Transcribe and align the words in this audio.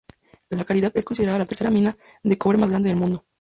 La 0.49 0.63
Caridad 0.65 0.91
es 0.97 1.05
considerada 1.05 1.37
la 1.37 1.45
tercera 1.45 1.69
mina 1.69 1.95
de 2.23 2.35
cobre 2.35 2.57
más 2.57 2.71
grande 2.71 2.89
del 2.89 2.97
mundo. 2.97 3.27